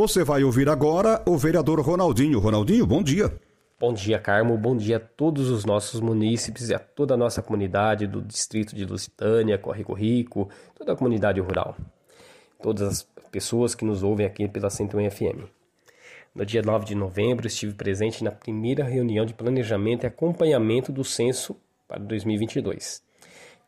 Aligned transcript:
Você 0.00 0.24
vai 0.24 0.42
ouvir 0.42 0.66
agora 0.66 1.22
o 1.26 1.36
vereador 1.36 1.78
Ronaldinho. 1.78 2.38
Ronaldinho, 2.38 2.86
bom 2.86 3.02
dia. 3.02 3.30
Bom 3.78 3.92
dia, 3.92 4.18
Carmo. 4.18 4.56
Bom 4.56 4.74
dia 4.74 4.96
a 4.96 4.98
todos 4.98 5.50
os 5.50 5.66
nossos 5.66 6.00
munícipes 6.00 6.70
e 6.70 6.74
a 6.74 6.78
toda 6.78 7.12
a 7.12 7.16
nossa 7.18 7.42
comunidade 7.42 8.06
do 8.06 8.22
distrito 8.22 8.74
de 8.74 8.86
Lusitânia, 8.86 9.58
Corrico 9.58 9.92
Rico, 9.92 10.48
toda 10.74 10.94
a 10.94 10.96
comunidade 10.96 11.38
rural. 11.38 11.76
Todas 12.62 12.88
as 12.88 13.08
pessoas 13.30 13.74
que 13.74 13.84
nos 13.84 14.02
ouvem 14.02 14.24
aqui 14.24 14.48
pela 14.48 14.70
101 14.70 15.10
FM. 15.10 15.44
No 16.34 16.46
dia 16.46 16.62
9 16.62 16.86
de 16.86 16.94
novembro, 16.94 17.46
estive 17.46 17.74
presente 17.74 18.24
na 18.24 18.30
primeira 18.30 18.82
reunião 18.82 19.26
de 19.26 19.34
planejamento 19.34 20.04
e 20.04 20.06
acompanhamento 20.06 20.90
do 20.90 21.04
censo 21.04 21.54
para 21.86 22.00
2022. 22.00 23.02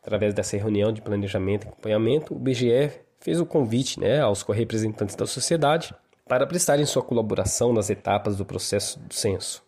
Através 0.01 0.33
dessa 0.33 0.57
reunião 0.57 0.91
de 0.91 0.99
planejamento 0.99 1.65
e 1.65 1.69
acompanhamento, 1.69 2.33
o 2.33 2.39
BGE 2.39 2.89
fez 3.19 3.39
o 3.39 3.45
convite 3.45 3.99
né, 3.99 4.19
aos 4.19 4.41
representantes 4.41 5.15
da 5.15 5.27
sociedade 5.27 5.93
para 6.27 6.47
prestarem 6.47 6.85
sua 6.85 7.03
colaboração 7.03 7.73
nas 7.73 7.89
etapas 7.89 8.37
do 8.37 8.45
processo 8.45 8.99
do 8.99 9.13
censo. 9.13 9.63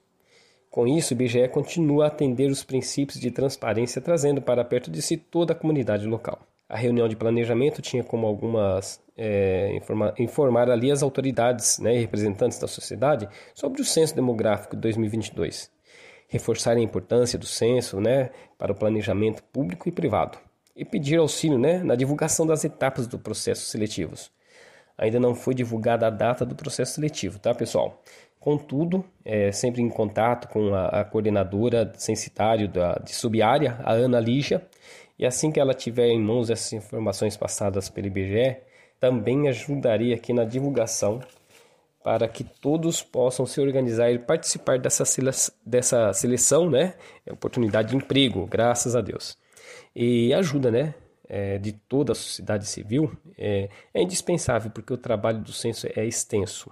Com 0.70 0.88
isso, 0.88 1.14
o 1.14 1.18
IBGE 1.18 1.48
continua 1.48 2.06
a 2.06 2.08
atender 2.08 2.52
os 2.52 2.64
princípios 2.64 3.20
de 3.20 3.32
transparência, 3.32 4.02
trazendo 4.02 4.42
para 4.42 4.66
perto 4.66 4.92
de 4.92 5.02
si 5.02 5.16
toda 5.16 5.54
a 5.54 5.56
comunidade 5.56 6.06
local. 6.06 6.40
A 6.68 6.76
reunião 6.76 7.08
de 7.08 7.16
planejamento 7.16 7.82
tinha 7.82 8.04
como 8.04 8.28
algumas 8.28 9.00
é, 9.16 9.74
informar, 9.76 10.14
informar 10.20 10.70
ali 10.70 10.92
as 10.92 11.02
autoridades 11.02 11.80
né, 11.80 11.96
e 11.96 12.00
representantes 12.00 12.60
da 12.60 12.68
sociedade 12.68 13.30
sobre 13.54 13.82
o 13.82 13.86
censo 13.86 14.16
demográfico 14.16 14.76
de 14.76 14.82
2022, 14.82 15.72
reforçar 16.28 16.76
a 16.76 16.82
importância 16.82 17.40
do 17.40 17.46
censo 17.46 18.02
né, 18.02 18.32
para 18.58 18.72
o 18.72 18.76
planejamento 18.76 19.44
público 19.44 19.88
e 19.88 19.92
privado 19.92 20.38
e 20.76 20.84
pedir 20.84 21.18
auxílio 21.20 21.58
né, 21.58 21.82
na 21.84 21.96
divulgação 21.96 22.46
das 22.46 22.66
etapas 22.66 23.08
do 23.08 23.18
processo 23.18 23.66
seletivos. 23.68 24.30
Ainda 24.98 25.20
não 25.20 25.36
foi 25.36 25.54
divulgada 25.54 26.08
a 26.08 26.10
data 26.10 26.46
do 26.46 26.56
processo 26.56 26.94
seletivo, 26.94 27.40
tá, 27.40 27.54
pessoal? 27.54 28.02
Contudo, 28.40 29.04
é, 29.24 29.52
sempre 29.52 29.82
em 29.82 29.90
contato 29.90 30.48
com 30.48 30.74
a, 30.74 30.88
a 30.88 31.04
coordenadora 31.04 31.92
censitário 31.98 32.68
da, 32.68 32.94
de 33.04 33.14
subárea, 33.14 33.78
a 33.84 33.94
Ana 33.94 34.20
Lígia, 34.20 34.66
e 35.18 35.26
assim 35.26 35.52
que 35.52 35.60
ela 35.60 35.74
tiver 35.74 36.08
em 36.08 36.22
mãos 36.22 36.50
essas 36.50 36.72
informações 36.74 37.36
passadas 37.36 37.90
pelo 37.90 38.08
IBGE, 38.08 38.58
também 39.00 39.48
ajudaria 39.48 40.16
aqui 40.16 40.34
na 40.34 40.46
divulgação 40.46 41.22
para 42.04 42.28
que 42.28 42.44
todos 42.44 43.02
possam 43.02 43.48
se 43.48 43.60
organizar 43.60 44.12
e 44.12 44.20
participar 44.20 44.78
dessa, 44.78 45.04
sele 45.06 45.32
dessa 45.66 46.14
seleção, 46.14 46.70
né? 46.70 46.94
É 47.26 47.34
oportunidade 47.34 47.90
de 47.90 47.96
emprego, 47.96 48.46
graças 48.46 48.96
a 48.96 49.02
Deus. 49.02 49.36
E 49.96 50.32
ajuda, 50.34 50.70
né? 50.70 50.94
É, 51.28 51.58
de 51.58 51.72
toda 51.72 52.12
a 52.12 52.16
sociedade 52.16 52.68
civil 52.68 53.12
é, 53.36 53.68
é 53.92 54.02
indispensável 54.04 54.70
porque 54.70 54.94
o 54.94 54.98
trabalho 54.98 55.40
do 55.40 55.52
censo 55.52 55.88
é 55.96 56.06
extenso. 56.06 56.72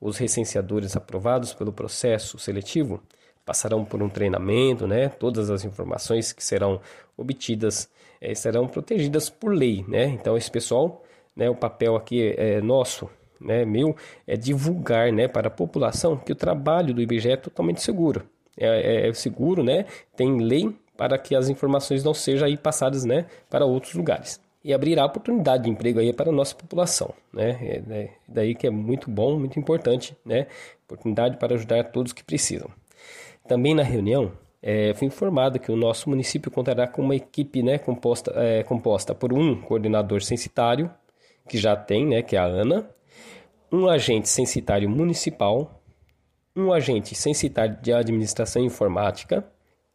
Os 0.00 0.18
recenseadores 0.18 0.94
aprovados 0.94 1.54
pelo 1.54 1.72
processo 1.72 2.38
seletivo 2.38 3.02
passarão 3.44 3.84
por 3.84 4.02
um 4.02 4.08
treinamento, 4.10 4.86
né? 4.86 5.08
Todas 5.08 5.50
as 5.50 5.64
informações 5.64 6.32
que 6.32 6.44
serão 6.44 6.80
obtidas 7.16 7.88
é, 8.20 8.34
serão 8.34 8.66
protegidas 8.68 9.30
por 9.30 9.54
lei, 9.54 9.84
né? 9.88 10.04
Então 10.04 10.36
esse 10.36 10.50
pessoal, 10.50 11.02
né? 11.34 11.48
O 11.48 11.54
papel 11.54 11.96
aqui 11.96 12.34
é 12.36 12.60
nosso, 12.60 13.08
né? 13.40 13.64
Meu 13.64 13.96
é 14.26 14.36
divulgar, 14.36 15.10
né? 15.12 15.26
Para 15.28 15.48
a 15.48 15.50
população 15.50 16.16
que 16.16 16.30
o 16.30 16.36
trabalho 16.36 16.92
do 16.92 17.00
IBGE 17.00 17.30
é 17.30 17.36
totalmente 17.36 17.80
seguro, 17.82 18.22
é, 18.56 18.66
é, 18.66 19.08
é 19.08 19.12
seguro, 19.14 19.64
né? 19.64 19.86
Tem 20.14 20.38
lei 20.38 20.76
para 20.98 21.16
que 21.16 21.34
as 21.34 21.48
informações 21.48 22.04
não 22.04 22.12
sejam 22.12 22.46
aí 22.46 22.58
passadas, 22.58 23.06
né? 23.06 23.24
Para 23.48 23.64
outros 23.64 23.94
lugares 23.94 24.38
e 24.64 24.74
abrirá 24.74 25.06
oportunidade 25.06 25.64
de 25.64 25.70
emprego 25.70 26.00
aí 26.00 26.12
para 26.12 26.30
a 26.30 26.32
nossa 26.32 26.54
população, 26.54 27.14
né? 27.32 27.58
É, 27.62 27.82
é 27.90 28.10
daí 28.28 28.54
que 28.54 28.66
é 28.66 28.70
muito 28.70 29.10
bom, 29.10 29.38
muito 29.38 29.58
importante, 29.58 30.16
né? 30.24 30.46
Oportunidade 30.84 31.38
para 31.38 31.54
ajudar 31.54 31.84
todos 31.84 32.12
que 32.12 32.24
precisam. 32.24 32.68
Também 33.46 33.74
na 33.74 33.82
reunião, 33.82 34.32
é, 34.60 34.92
fui 34.94 35.06
informado 35.06 35.58
que 35.58 35.70
o 35.70 35.76
nosso 35.76 36.10
município 36.10 36.50
contará 36.50 36.86
com 36.86 37.00
uma 37.00 37.14
equipe, 37.14 37.62
né, 37.62 37.78
composta, 37.78 38.32
é, 38.34 38.62
composta 38.64 39.14
por 39.14 39.32
um 39.32 39.60
coordenador 39.62 40.20
censitário, 40.22 40.90
que 41.48 41.56
já 41.56 41.76
tem, 41.76 42.04
né, 42.04 42.20
que 42.20 42.36
é 42.36 42.38
a 42.38 42.44
Ana, 42.44 42.90
um 43.72 43.86
agente 43.88 44.28
censitário 44.28 44.90
municipal, 44.90 45.80
um 46.54 46.72
agente 46.72 47.14
censitário 47.14 47.78
de 47.80 47.92
administração 47.92 48.62
informática, 48.62 49.46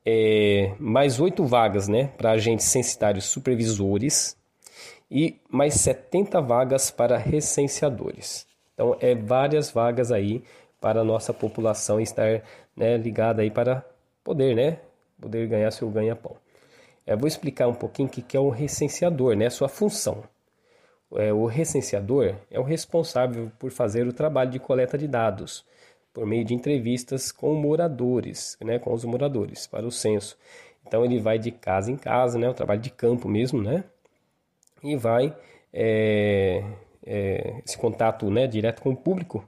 é, 0.05 0.73
mais 0.79 1.19
oito 1.19 1.45
vagas, 1.45 1.87
né, 1.87 2.07
para 2.17 2.31
agentes 2.31 2.65
censitários 2.65 3.25
supervisores, 3.25 4.37
e 5.09 5.39
mais 5.49 5.75
70 5.75 6.41
vagas 6.41 6.89
para 6.89 7.17
recenseadores. 7.17 8.47
Então, 8.73 8.97
é 8.99 9.13
várias 9.13 9.69
vagas 9.69 10.11
aí 10.11 10.43
para 10.81 11.01
a 11.01 11.03
nossa 11.03 11.31
população 11.31 12.01
estar 12.01 12.41
né, 12.75 12.97
ligada 12.97 13.43
aí 13.43 13.51
para 13.51 13.85
poder, 14.23 14.55
né, 14.55 14.79
poder 15.21 15.47
ganhar 15.47 15.69
seu 15.71 15.89
ganha-pão. 15.89 16.35
Eu 17.05 17.17
vou 17.17 17.27
explicar 17.27 17.67
um 17.67 17.73
pouquinho 17.73 18.07
o 18.07 18.11
que 18.11 18.35
é 18.35 18.39
o 18.39 18.49
recenseador, 18.49 19.35
né, 19.35 19.49
sua 19.49 19.69
função. 19.69 20.23
É, 21.15 21.31
o 21.31 21.45
recenseador 21.45 22.35
é 22.49 22.59
o 22.59 22.63
responsável 22.63 23.51
por 23.59 23.69
fazer 23.69 24.07
o 24.07 24.13
trabalho 24.13 24.49
de 24.49 24.59
coleta 24.59 24.97
de 24.97 25.07
dados 25.07 25.63
por 26.13 26.25
meio 26.25 26.45
de 26.45 26.53
entrevistas 26.53 27.31
com 27.31 27.55
moradores, 27.55 28.57
né, 28.63 28.77
com 28.79 28.93
os 28.93 29.03
moradores 29.03 29.65
para 29.67 29.85
o 29.85 29.91
censo. 29.91 30.37
Então 30.85 31.03
ele 31.03 31.19
vai 31.19 31.39
de 31.39 31.51
casa 31.51 31.91
em 31.91 31.97
casa, 31.97 32.37
né, 32.37 32.49
o 32.49 32.53
trabalho 32.53 32.81
de 32.81 32.89
campo 32.89 33.27
mesmo, 33.27 33.61
né, 33.61 33.83
e 34.83 34.95
vai 34.95 35.35
é, 35.73 36.63
é, 37.05 37.61
esse 37.65 37.77
contato 37.77 38.29
né, 38.29 38.45
direto 38.45 38.81
com 38.81 38.91
o 38.91 38.95
público, 38.95 39.43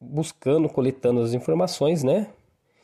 buscando, 0.00 0.68
coletando 0.68 1.20
as 1.20 1.32
informações 1.32 2.02
né, 2.02 2.28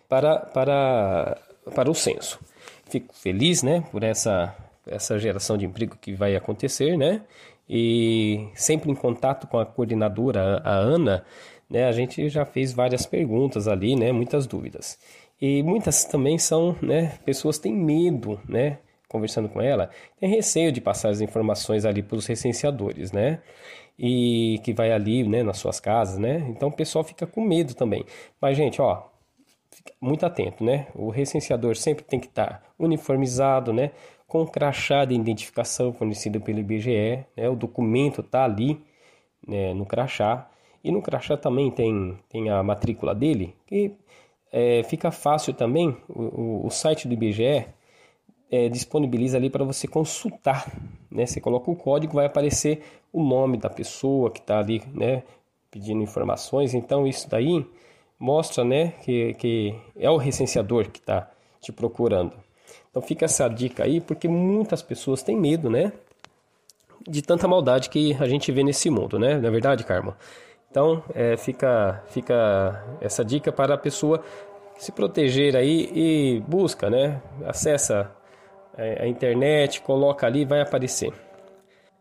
para, 0.09 0.39
para, 0.39 1.39
para 1.75 1.91
o 1.91 1.95
censo. 1.95 2.39
Fico 2.87 3.15
feliz 3.15 3.63
né, 3.63 3.83
por 3.91 4.03
essa, 4.03 4.55
essa 4.87 5.19
geração 5.19 5.57
de 5.57 5.65
emprego 5.65 5.97
que 6.01 6.13
vai 6.13 6.37
acontecer, 6.37 6.97
né? 6.97 7.23
E 7.69 8.47
sempre 8.55 8.91
em 8.91 8.95
contato 8.95 9.47
com 9.47 9.59
a 9.59 9.65
coordenadora, 9.65 10.61
a 10.63 10.75
Ana, 10.75 11.25
né, 11.69 11.87
a 11.87 11.93
gente 11.93 12.29
já 12.29 12.45
fez 12.45 12.73
várias 12.73 13.07
perguntas 13.07 13.69
ali, 13.69 13.97
né, 13.97 14.13
muitas 14.13 14.47
dúvidas. 14.47 14.99
E 15.41 15.63
muitas 15.63 16.05
também 16.05 16.39
são, 16.39 16.77
né, 16.81 17.19
pessoas 17.25 17.59
têm 17.59 17.75
medo, 17.75 18.41
né, 18.49 18.79
conversando 19.15 19.49
com 19.49 19.63
ela, 19.63 19.91
tem 20.19 20.29
receio 20.29 20.73
de 20.73 20.81
passar 20.81 21.11
as 21.11 21.21
informações 21.21 21.85
ali 21.85 22.03
para 22.03 22.17
os 22.17 22.27
recenseadores, 22.27 23.13
né? 23.13 23.41
E 23.97 24.61
que 24.65 24.73
vai 24.73 24.91
ali, 24.91 25.23
né, 25.23 25.45
nas 25.45 25.59
suas 25.59 25.79
casas, 25.79 26.19
né? 26.19 26.45
Então 26.49 26.69
o 26.69 26.73
pessoal 26.73 27.05
fica 27.05 27.25
com 27.25 27.41
medo 27.41 27.75
também. 27.75 28.05
Mas, 28.41 28.57
gente, 28.57 28.83
ó, 28.83 29.05
muito 30.01 30.27
atento, 30.27 30.65
né? 30.65 30.89
O 30.95 31.11
recenseador 31.11 31.77
sempre 31.77 32.05
tem 32.05 32.19
que 32.19 32.27
estar 32.27 32.47
tá 32.47 32.63
uniformizado, 32.77 33.73
né? 33.73 33.93
Com 34.27 34.45
crachá 34.47 35.05
de 35.05 35.15
identificação 35.15 35.93
fornecido 35.93 36.41
pelo 36.41 36.59
IBGE, 36.59 37.25
né? 37.37 37.49
O 37.49 37.55
documento 37.55 38.23
tá 38.23 38.45
ali, 38.45 38.83
né, 39.47 39.73
no 39.75 39.87
crachá. 39.87 40.51
E 40.85 40.93
no 40.93 41.01
crachá 41.01 41.35
também 41.35 41.71
tem, 41.71 42.19
tem 42.29 42.51
a 42.51 42.63
matrícula 42.63 43.15
dele, 43.15 43.57
que 43.67 43.97
é, 44.53 44.83
fica 44.83 45.11
fácil 45.11 45.55
também, 45.55 45.97
o, 46.07 46.67
o, 46.67 46.71
site 46.71 47.09
do 47.09 47.15
IBGE 47.15 47.67
é, 48.51 48.69
disponibiliza 48.69 49.39
ali 49.39 49.49
para 49.49 49.65
você 49.65 49.89
consultar. 49.89 50.71
Né? 51.11 51.25
Você 51.25 51.41
coloca 51.41 51.71
o 51.71 51.75
código, 51.75 52.13
vai 52.13 52.27
aparecer 52.27 52.83
o 53.11 53.25
nome 53.25 53.57
da 53.57 53.71
pessoa 53.71 54.31
que 54.31 54.41
está 54.41 54.59
ali 54.59 54.83
né, 54.93 55.23
pedindo 55.71 56.03
informações. 56.03 56.75
Então, 56.75 57.07
isso 57.07 57.31
daí 57.31 57.67
mostra 58.19 58.63
né, 58.63 58.93
que, 59.03 59.33
que 59.35 59.75
é 59.97 60.11
o 60.11 60.19
recenseador 60.19 60.91
que 60.91 60.99
está 60.99 61.31
te 61.63 61.73
procurando. 61.73 62.33
Então, 62.91 63.01
fica 63.01 63.25
essa 63.25 63.49
dica 63.49 63.85
aí, 63.85 64.03
porque 64.03 64.29
muitas 64.29 64.83
pessoas 64.83 65.23
têm 65.23 65.37
medo 65.37 65.71
né, 65.71 65.93
de 67.09 67.23
tanta 67.23 67.49
maldade 67.49 67.89
que 67.89 68.15
a 68.21 68.29
gente 68.29 68.53
vê 68.53 68.63
nesse 68.63 68.91
mundo, 68.91 69.19
né? 69.19 69.39
Não 69.39 69.49
é 69.49 69.51
verdade, 69.51 69.83
Carmo? 69.83 70.15
Então, 70.75 71.05
é, 71.15 71.37
fica, 71.37 72.03
fica 72.09 72.85
essa 73.01 73.25
dica 73.25 73.53
para 73.53 73.75
a 73.75 73.79
pessoa 73.79 74.21
se 74.77 74.91
proteger 74.91 75.55
aí 75.55 75.89
e 75.95 76.43
busca, 76.49 76.91
né? 76.91 77.23
Acessa 77.45 78.11
é, 78.77 79.05
a 79.05 79.07
internet, 79.07 79.81
coloca 79.83 80.27
ali, 80.27 80.45
vai 80.45 80.61
aparecer. 80.61 81.13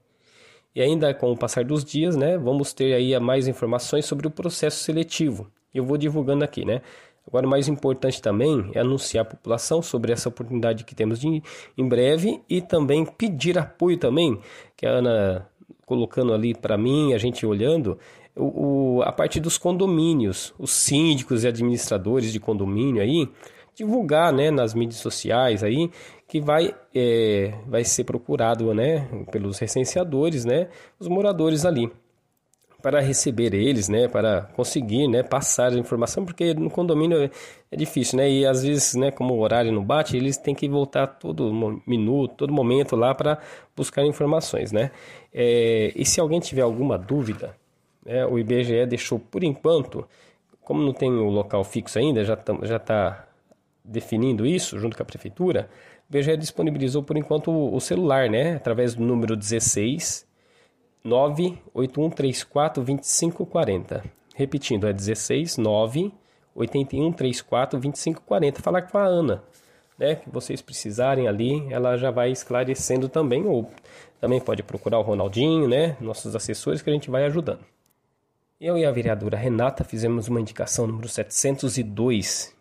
E 0.73 0.81
ainda 0.81 1.13
com 1.15 1.33
o 1.33 1.37
passar 1.37 1.65
dos 1.65 1.85
dias, 1.85 2.15
né, 2.15 2.39
vamos 2.39 2.73
ter 2.73 2.95
aí 2.95 3.19
mais 3.19 3.49
informações 3.49 4.05
sobre 4.05 4.29
o 4.29 4.31
processo 4.31 4.85
seletivo. 4.85 5.51
Eu 5.75 5.85
vou 5.85 5.99
divulgando 5.99 6.45
aqui, 6.45 6.65
né? 6.65 6.81
Agora, 7.29 7.47
o 7.47 7.51
mais 7.51 7.69
importante 7.69 8.23
também 8.23 8.71
é 8.75 8.81
anunciar 8.81 9.23
à 9.23 9.25
população 9.25 9.83
sobre 9.83 10.13
essa 10.13 10.31
oportunidade 10.31 10.83
que 10.83 10.95
temos 10.95 11.21
de, 11.21 11.43
em 11.77 11.87
breve 11.87 12.41
e 12.49 12.63
também 12.63 13.05
pedir 13.05 13.59
apoio 13.59 13.99
também, 13.99 14.41
que 14.75 14.87
a 14.87 14.91
Ana 14.91 15.47
colocando 15.85 16.33
ali 16.33 16.55
para 16.55 16.77
mim, 16.79 17.13
a 17.13 17.19
gente 17.19 17.45
olhando, 17.45 17.99
o, 18.35 18.97
o, 18.97 19.03
a 19.03 19.13
parte 19.13 19.39
dos 19.39 19.59
condomínios, 19.59 20.55
os 20.59 20.71
síndicos 20.71 21.45
e 21.45 21.49
administradores 21.49 22.33
de 22.33 22.41
condomínio 22.41 23.03
aí, 23.03 23.29
divulgar 23.75 24.33
né, 24.33 24.51
nas 24.51 24.75
mídias 24.75 25.01
sociais 25.01 25.63
aí, 25.63 25.91
que 26.27 26.41
vai, 26.41 26.75
é, 26.95 27.55
vai 27.67 27.85
ser 27.85 28.05
procurado 28.05 28.73
né, 28.75 29.07
pelos 29.31 29.59
recenseadores, 29.59 30.47
né, 30.47 30.69
os 30.99 31.09
moradores 31.09 31.65
ali 31.65 31.91
para 32.81 33.01
receber 33.01 33.53
eles, 33.55 33.89
né, 33.89 34.07
para 34.07 34.43
conseguir, 34.55 35.09
né, 35.09 35.23
passar 35.23 35.73
a 35.73 35.79
informação, 35.79 36.25
porque 36.25 36.55
no 36.55 36.71
condomínio 36.71 37.29
é, 37.73 37.77
difícil, 37.77 38.19
né, 38.19 38.31
e 38.31 38.47
às 38.47 38.63
vezes, 38.63 38.95
né, 38.95 39.11
como 39.11 39.35
o 39.35 39.41
horário 39.41 39.73
não 39.73 39.85
bate, 39.85 40.17
eles 40.17 40.37
têm 40.37 40.55
que 40.55 40.69
voltar 40.69 41.07
todo 41.09 41.83
minuto, 41.87 42.37
todo 42.37 42.53
momento 42.53 42.95
lá 42.95 43.15
para 43.15 43.39
buscar 43.77 44.05
informações, 44.05 44.71
né. 44.71 44.93
É, 45.35 45.93
e 45.97 46.05
se 46.05 46.21
alguém 46.21 46.39
tiver 46.39 46.63
alguma 46.63 46.97
dúvida, 46.97 47.57
né, 48.07 48.25
o 48.27 48.39
IBGE 48.39 48.87
deixou 48.87 49.19
por 49.19 49.43
enquanto, 49.43 50.07
como 50.63 50.81
não 50.81 50.93
tem 50.93 51.11
o 51.11 51.29
local 51.31 51.65
fixo 51.65 51.99
ainda, 51.99 52.25
já 52.25 52.39
já 52.63 52.77
está 52.77 53.27
definindo 53.85 54.47
isso 54.47 54.79
junto 54.79 54.97
com 54.97 55.03
a 55.03 55.07
prefeitura, 55.07 55.69
o 56.09 56.17
IBGE 56.17 56.37
disponibilizou 56.37 57.03
por 57.03 57.17
enquanto 57.17 57.51
o 57.51 57.81
celular, 57.81 58.31
né, 58.31 58.55
através 58.55 58.95
do 58.95 59.03
número 59.03 59.35
16 59.35 60.28
98134 61.09 62.85
2540. 62.85 64.05
Repetindo, 64.35 64.87
é 64.87 64.93
16 64.93 65.57
98134 65.57 67.81
2540. 67.81 68.63
Falar 68.63 68.83
com 68.83 68.99
a 68.99 69.05
Ana, 69.05 69.43
né? 69.99 70.17
Que 70.17 70.29
vocês 70.31 70.61
precisarem 70.61 71.27
ali, 71.27 71.67
ela 71.73 71.97
já 71.97 72.11
vai 72.11 72.31
esclarecendo 72.31 73.09
também, 73.09 73.47
ou 73.47 73.71
também 74.21 74.41
pode 74.41 74.63
procurar 74.63 74.99
o 74.99 75.03
Ronaldinho, 75.03 75.67
né? 75.67 75.97
Nossos 76.01 76.37
assessores 76.37 76.83
que 76.83 76.91
a 76.91 76.93
gente 76.93 77.11
vai 77.11 77.25
ajudando. 77.25 77.65
Eu 78.61 78.77
e 78.77 78.85
a 78.85 78.91
vereadora 78.91 79.37
Renata 79.37 79.85
fizemos 79.85 80.27
uma 80.29 80.41
indicação 80.41 80.87
número 80.87 81.09
702 81.09 82.55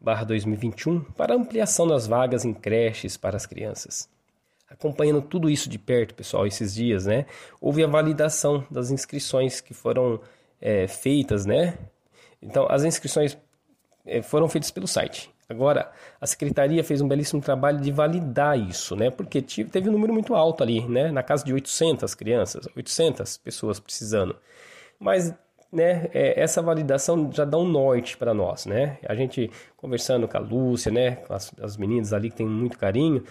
barra 0.00 0.24
2021 0.24 1.00
para 1.00 1.34
ampliação 1.34 1.86
das 1.86 2.06
vagas 2.06 2.44
em 2.44 2.54
creches 2.54 3.16
para 3.16 3.36
as 3.36 3.46
crianças 3.46 4.08
acompanhando 4.72 5.20
tudo 5.22 5.50
isso 5.50 5.68
de 5.68 5.78
perto, 5.78 6.14
pessoal, 6.14 6.46
esses 6.46 6.74
dias, 6.74 7.06
né? 7.06 7.26
Houve 7.60 7.84
a 7.84 7.86
validação 7.86 8.64
das 8.70 8.90
inscrições 8.90 9.60
que 9.60 9.74
foram 9.74 10.20
é, 10.60 10.88
feitas, 10.88 11.44
né? 11.46 11.78
Então, 12.40 12.66
as 12.68 12.84
inscrições 12.84 13.38
é, 14.04 14.22
foram 14.22 14.48
feitas 14.48 14.70
pelo 14.70 14.88
site. 14.88 15.30
Agora, 15.48 15.92
a 16.20 16.26
secretaria 16.26 16.82
fez 16.82 17.00
um 17.00 17.08
belíssimo 17.08 17.42
trabalho 17.42 17.78
de 17.78 17.92
validar 17.92 18.58
isso, 18.58 18.96
né? 18.96 19.10
Porque 19.10 19.42
teve 19.42 19.88
um 19.88 19.92
número 19.92 20.12
muito 20.12 20.34
alto 20.34 20.62
ali, 20.62 20.86
né? 20.88 21.12
Na 21.12 21.22
casa 21.22 21.44
de 21.44 21.52
800 21.52 22.14
crianças, 22.14 22.66
800 22.74 23.36
pessoas 23.36 23.78
precisando. 23.78 24.34
Mas 24.98 25.34
né, 25.70 26.08
é, 26.12 26.40
essa 26.40 26.60
validação 26.60 27.30
já 27.32 27.44
dá 27.44 27.58
um 27.58 27.66
norte 27.66 28.16
para 28.16 28.32
nós, 28.34 28.66
né? 28.66 28.98
A 29.06 29.14
gente 29.14 29.50
conversando 29.76 30.28
com 30.28 30.36
a 30.36 30.40
Lúcia, 30.40 30.92
né, 30.92 31.16
com 31.16 31.32
as, 31.32 31.52
as 31.60 31.76
meninas 31.76 32.12
ali 32.12 32.30
que 32.30 32.36
tem 32.36 32.46
muito 32.46 32.78
carinho, 32.78 33.24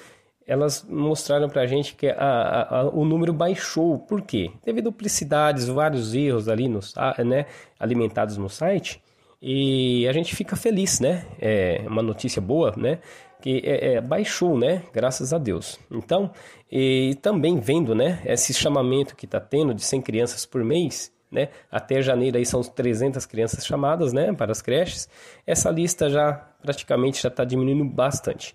elas 0.51 0.83
mostraram 0.83 1.47
para 1.47 1.61
a 1.61 1.65
gente 1.65 1.95
que 1.95 2.07
a, 2.07 2.13
a, 2.17 2.79
a, 2.79 2.89
o 2.89 3.05
número 3.05 3.31
baixou. 3.31 3.97
Por 3.97 4.21
quê? 4.21 4.51
Teve 4.61 4.81
duplicidades, 4.81 5.69
vários 5.69 6.13
erros 6.13 6.49
ali 6.49 6.67
nos, 6.67 6.93
né, 7.25 7.45
alimentados 7.79 8.35
no 8.35 8.49
site 8.49 9.01
e 9.41 10.05
a 10.09 10.11
gente 10.11 10.35
fica 10.35 10.57
feliz, 10.57 10.99
né? 10.99 11.25
É 11.39 11.85
uma 11.87 12.03
notícia 12.03 12.41
boa, 12.41 12.73
né? 12.75 12.99
Que 13.41 13.61
é, 13.63 13.93
é, 13.93 14.01
baixou, 14.01 14.57
né? 14.57 14.83
Graças 14.93 15.31
a 15.31 15.37
Deus. 15.37 15.79
Então, 15.89 16.31
e 16.69 17.17
também 17.21 17.57
vendo, 17.57 17.95
né? 17.95 18.21
Esse 18.25 18.53
chamamento 18.53 19.15
que 19.15 19.25
está 19.25 19.39
tendo 19.39 19.73
de 19.73 19.81
100 19.83 20.01
crianças 20.01 20.45
por 20.45 20.65
mês, 20.65 21.13
né? 21.31 21.47
Até 21.71 22.01
janeiro 22.01 22.37
aí 22.37 22.45
são 22.45 22.61
300 22.61 23.25
crianças 23.25 23.65
chamadas, 23.65 24.11
né? 24.11 24.33
Para 24.33 24.51
as 24.51 24.61
creches. 24.61 25.07
Essa 25.47 25.71
lista 25.71 26.09
já 26.09 26.33
praticamente 26.61 27.23
já 27.23 27.29
está 27.29 27.45
diminuindo 27.45 27.85
bastante 27.85 28.53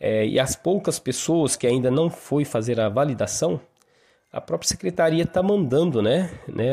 é, 0.00 0.26
e 0.26 0.40
as 0.40 0.56
poucas 0.56 0.98
pessoas 0.98 1.54
que 1.54 1.66
ainda 1.66 1.90
não 1.90 2.08
foi 2.08 2.44
fazer 2.44 2.80
a 2.80 2.88
validação, 2.88 3.60
a 4.32 4.40
própria 4.40 4.68
secretaria 4.68 5.24
está 5.24 5.42
mandando, 5.42 6.00
né, 6.00 6.30
né, 6.48 6.72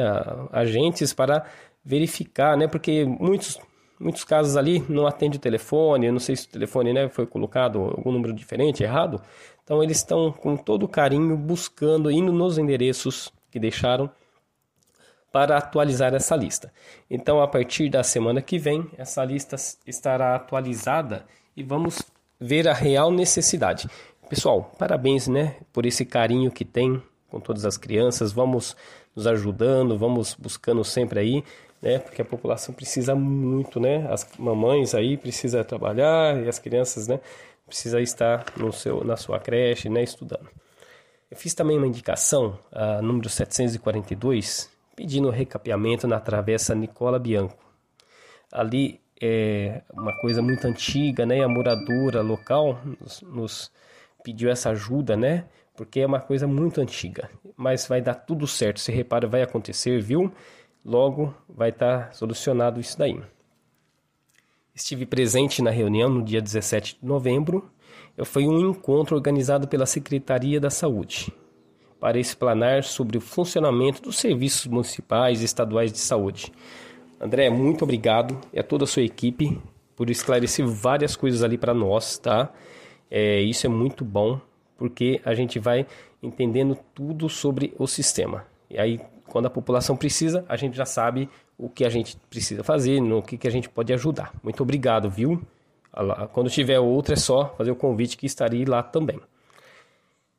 agentes 0.52 1.14
para 1.14 1.46
verificar, 1.84 2.56
né, 2.56 2.68
porque 2.68 3.04
muitos 3.04 3.60
muitos 4.00 4.24
casos 4.24 4.56
ali 4.56 4.84
não 4.88 5.08
atende 5.08 5.38
o 5.38 5.42
telefone, 5.42 6.06
eu 6.06 6.14
não 6.14 6.20
sei 6.20 6.36
se 6.36 6.48
o 6.48 6.52
telefone 6.52 6.94
né, 6.94 7.10
foi 7.10 7.26
colocado 7.26 7.80
algum 7.80 8.12
número 8.12 8.34
diferente, 8.34 8.84
errado. 8.84 9.22
Então 9.64 9.84
eles 9.84 9.98
estão 9.98 10.32
com 10.32 10.56
todo 10.56 10.88
carinho 10.88 11.36
buscando, 11.36 12.12
indo 12.12 12.32
nos 12.32 12.58
endereços 12.58 13.34
que 13.50 13.60
deixaram 13.60 14.10
para 15.32 15.58
atualizar 15.58 16.14
essa 16.14 16.36
lista. 16.36 16.72
Então 17.10 17.42
a 17.42 17.48
partir 17.48 17.90
da 17.90 18.04
semana 18.04 18.42
que 18.42 18.58
vem 18.58 18.88
essa 18.98 19.24
lista 19.26 19.56
estará 19.86 20.36
atualizada 20.36 21.26
e 21.56 21.64
vamos 21.64 22.02
ver 22.40 22.68
a 22.68 22.74
real 22.74 23.12
necessidade. 23.12 23.90
Pessoal, 24.30 24.72
parabéns, 24.78 25.28
né, 25.28 25.56
por 25.72 25.86
esse 25.86 26.06
carinho 26.06 26.52
que 26.52 26.66
tem 26.66 27.02
com 27.30 27.40
todas 27.40 27.66
as 27.66 27.78
crianças. 27.78 28.32
Vamos 28.32 28.76
nos 29.16 29.26
ajudando, 29.26 29.98
vamos 29.98 30.36
buscando 30.36 30.84
sempre 30.84 31.20
aí, 31.20 31.44
né, 31.82 32.00
porque 32.00 32.22
a 32.22 32.26
população 32.26 32.74
precisa 32.74 33.16
muito, 33.16 33.80
né? 33.80 34.08
As 34.12 34.28
mamães 34.38 34.94
aí 34.94 35.18
precisam 35.18 35.64
trabalhar 35.64 36.44
e 36.44 36.48
as 36.48 36.60
crianças, 36.60 37.08
né, 37.08 37.20
precisa 37.66 38.02
estar 38.02 38.46
no 38.58 38.72
seu 38.72 39.04
na 39.04 39.18
sua 39.18 39.40
creche, 39.40 39.90
né, 39.90 40.04
estudando. 40.04 40.50
Eu 41.30 41.36
fiz 41.36 41.54
também 41.54 41.78
uma 41.78 41.88
indicação, 41.88 42.58
a 42.72 43.02
número 43.02 43.30
742, 43.30 44.70
pedindo 44.96 45.30
recapeamento 45.30 46.08
na 46.08 46.20
travessa 46.20 46.74
Nicola 46.74 47.20
Bianco. 47.20 47.58
Ali 48.52 49.02
é 49.22 49.82
uma 49.94 50.14
coisa 50.20 50.42
muito 50.42 50.66
antiga, 50.66 51.26
né? 51.26 51.44
A 51.44 51.48
moradora 51.48 52.22
local 52.22 52.80
nos, 53.00 53.22
nos 53.22 53.72
pediu 54.24 54.50
essa 54.50 54.70
ajuda, 54.72 55.16
né? 55.16 55.46
Porque 55.76 56.00
é 56.00 56.06
uma 56.06 56.20
coisa 56.20 56.48
muito 56.48 56.82
antiga, 56.82 57.30
mas 57.56 57.88
vai 57.88 58.02
dar 58.02 58.16
tudo 58.16 58.48
certo. 58.48 58.80
Se 58.80 58.92
repara, 58.92 59.28
vai 59.28 59.42
acontecer, 59.42 60.02
viu? 60.02 60.32
Logo 60.84 61.34
vai 61.48 61.70
estar 61.70 62.08
tá 62.08 62.12
solucionado 62.12 62.80
isso 62.80 62.98
daí. 62.98 63.20
Estive 64.74 65.06
presente 65.06 65.62
na 65.62 65.72
reunião 65.72 66.10
no 66.10 66.24
dia 66.24 66.42
17 66.42 67.00
de 67.02 67.06
novembro. 67.06 67.70
Foi 68.26 68.48
um 68.48 68.70
encontro 68.70 69.16
organizado 69.16 69.68
pela 69.68 69.86
Secretaria 69.86 70.60
da 70.60 70.70
Saúde 70.70 71.34
para 72.00 72.20
explanar 72.20 72.84
sobre 72.84 73.18
o 73.18 73.22
funcionamento 73.22 74.02
dos 74.02 74.18
serviços 74.18 74.68
municipais 74.68 75.42
e 75.42 75.46
estaduais 75.46 75.92
de 75.92 75.98
saúde. 75.98 76.52
André, 77.20 77.50
muito 77.50 77.84
obrigado 77.84 78.40
e 78.54 78.60
a 78.60 78.64
toda 78.64 78.84
a 78.84 78.88
sua 78.88 79.02
equipe 79.02 79.60
por 79.96 80.10
esclarecer 80.10 80.66
várias 80.68 81.16
coisas 81.16 81.44
ali 81.44 81.58
para 81.58 81.74
nós, 81.74 82.20
tá? 82.20 82.54
É, 83.10 83.42
isso 83.42 83.66
é 83.66 83.70
muito 83.70 84.06
bom 84.06 84.40
porque 84.78 85.20
a 85.26 85.34
gente 85.34 85.58
vai 85.58 85.88
entendendo 86.22 86.78
tudo 86.94 87.28
sobre 87.28 87.74
o 87.80 87.88
sistema. 87.88 88.46
E 88.70 88.78
aí, 88.78 89.00
quando 89.28 89.48
a 89.48 89.50
população 89.50 89.98
precisa, 89.98 90.46
a 90.48 90.56
gente 90.56 90.78
já 90.78 90.86
sabe 90.86 91.28
o 91.58 91.68
que 91.68 91.84
a 91.84 91.90
gente 91.90 92.16
precisa 92.30 92.64
fazer, 92.64 93.02
no 93.02 93.24
que, 93.24 93.38
que 93.38 93.48
a 93.48 93.52
gente 93.52 93.68
pode 93.68 93.92
ajudar. 93.94 94.32
Muito 94.44 94.62
obrigado, 94.62 95.10
viu? 95.10 95.42
Quando 96.32 96.50
tiver 96.50 96.80
outra, 96.80 97.14
é 97.14 97.18
só 97.18 97.56
fazer 97.58 97.72
o 97.72 97.76
convite 97.76 98.18
que 98.18 98.28
estarei 98.28 98.64
lá 98.66 98.84
também. 98.84 99.20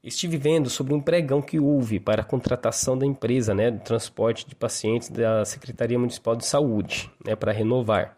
Estive 0.03 0.37
vendo 0.37 0.71
sobre 0.71 0.95
um 0.95 1.01
pregão 1.01 1.43
que 1.43 1.59
houve 1.59 1.99
para 1.99 2.23
a 2.23 2.25
contratação 2.25 2.97
da 2.97 3.05
empresa 3.05 3.53
né, 3.53 3.71
de 3.71 3.81
transporte 3.81 4.47
de 4.47 4.55
pacientes 4.55 5.09
da 5.09 5.45
Secretaria 5.45 5.99
Municipal 5.99 6.37
de 6.37 6.47
Saúde 6.47 7.11
né, 7.25 7.35
para 7.35 7.51
renovar. 7.51 8.17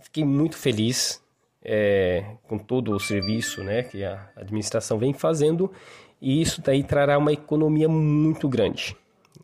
Fiquei 0.00 0.24
muito 0.24 0.56
feliz 0.56 1.22
é, 1.62 2.36
com 2.46 2.58
todo 2.58 2.92
o 2.92 3.00
serviço 3.00 3.64
né, 3.64 3.82
que 3.82 4.04
a 4.04 4.30
administração 4.36 4.98
vem 4.98 5.14
fazendo 5.14 5.72
e 6.20 6.40
isso 6.40 6.60
daí 6.60 6.84
trará 6.84 7.16
uma 7.16 7.32
economia 7.32 7.88
muito 7.88 8.46
grande. 8.46 8.94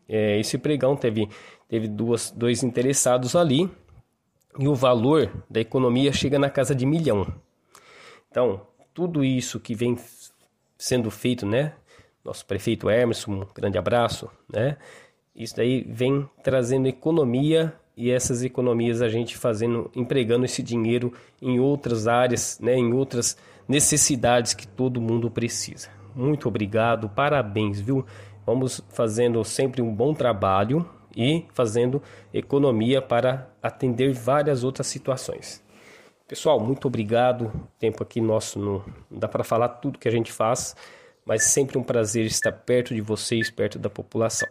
É, 0.07 0.39
esse 0.39 0.59
pregão 0.59 0.95
teve, 0.95 1.27
teve 1.67 1.87
duas, 1.87 2.29
dois 2.29 2.61
interessados 2.61 3.35
ali 3.35 3.69
e 4.59 4.67
o 4.67 4.75
valor 4.75 5.43
da 5.49 5.59
economia 5.59 6.13
chega 6.13 6.37
na 6.37 6.51
casa 6.51 6.75
de 6.75 6.85
milhão. 6.85 7.27
Então, 8.29 8.61
tudo 8.93 9.23
isso 9.23 9.59
que 9.59 9.75
vem 9.75 9.95
sendo 10.77 11.09
feito, 11.09 11.45
né? 11.45 11.73
Nosso 12.23 12.45
prefeito 12.45 12.89
Emerson, 12.89 13.31
um 13.31 13.47
grande 13.53 13.77
abraço, 13.77 14.29
né? 14.51 14.77
Isso 15.35 15.55
daí 15.55 15.85
vem 15.87 16.27
trazendo 16.43 16.87
economia 16.87 17.73
e 17.95 18.11
essas 18.11 18.43
economias 18.43 19.01
a 19.01 19.09
gente 19.09 19.37
fazendo, 19.37 19.89
empregando 19.95 20.45
esse 20.45 20.61
dinheiro 20.61 21.13
em 21.41 21.59
outras 21.59 22.07
áreas, 22.07 22.59
né, 22.59 22.75
em 22.75 22.93
outras 22.93 23.37
necessidades 23.67 24.53
que 24.53 24.67
todo 24.67 25.01
mundo 25.01 25.29
precisa. 25.31 25.89
Muito 26.15 26.47
obrigado, 26.47 27.09
parabéns, 27.09 27.79
viu? 27.79 28.05
Vamos 28.45 28.81
fazendo 28.89 29.43
sempre 29.43 29.81
um 29.81 29.93
bom 29.93 30.13
trabalho 30.13 30.87
e 31.15 31.45
fazendo 31.53 32.01
economia 32.33 33.01
para 33.01 33.49
atender 33.61 34.13
várias 34.13 34.63
outras 34.63 34.87
situações. 34.87 35.63
Pessoal, 36.27 36.59
muito 36.59 36.87
obrigado. 36.87 37.45
O 37.45 37.79
tempo 37.79 38.03
aqui 38.03 38.19
nosso 38.19 38.59
não, 38.59 38.83
não 39.09 39.19
dá 39.19 39.27
para 39.27 39.43
falar 39.43 39.69
tudo 39.69 39.97
que 39.97 40.07
a 40.07 40.11
gente 40.11 40.31
faz, 40.31 40.75
mas 41.25 41.43
sempre 41.43 41.77
um 41.77 41.83
prazer 41.83 42.25
estar 42.25 42.51
perto 42.51 42.93
de 42.93 43.01
vocês, 43.01 43.49
perto 43.49 43.79
da 43.79 43.89
população. 43.89 44.49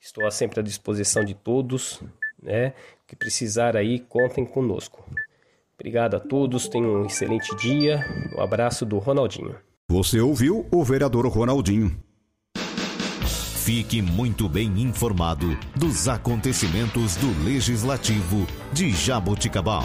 Estou 0.00 0.28
sempre 0.30 0.60
à 0.60 0.62
disposição 0.62 1.24
de 1.24 1.34
todos, 1.34 2.02
né? 2.42 2.74
Que 3.06 3.14
precisar 3.14 3.76
aí, 3.76 4.00
contem 4.00 4.44
conosco. 4.44 5.04
Obrigado 5.78 6.16
a 6.16 6.20
todos, 6.20 6.68
tenham 6.68 7.02
um 7.02 7.06
excelente 7.06 7.54
dia. 7.56 8.04
Um 8.36 8.40
abraço 8.40 8.84
do 8.84 8.98
Ronaldinho. 8.98 9.56
Você 9.88 10.20
ouviu 10.20 10.66
o 10.72 10.82
vereador 10.82 11.26
Ronaldinho. 11.28 11.96
Fique 13.64 14.00
muito 14.00 14.48
bem 14.48 14.80
informado 14.80 15.56
dos 15.74 16.08
acontecimentos 16.08 17.16
do 17.16 17.44
Legislativo 17.44 18.46
de 18.72 18.90
Jaboticabal. 18.90 19.84